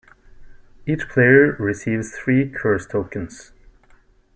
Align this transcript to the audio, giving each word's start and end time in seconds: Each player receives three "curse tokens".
Each 0.87 1.07
player 1.07 1.51
receives 1.59 2.11
three 2.17 2.49
"curse 2.49 2.87
tokens". 2.87 3.51